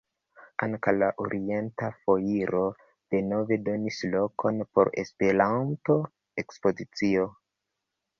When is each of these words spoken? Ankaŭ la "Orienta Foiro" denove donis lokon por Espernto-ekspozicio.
Ankaŭ 0.67 0.91
la 0.99 1.07
"Orienta 1.23 1.89
Foiro" 2.05 2.61
denove 3.15 3.57
donis 3.67 3.99
lokon 4.15 4.63
por 4.79 4.91
Espernto-ekspozicio. 5.03 7.29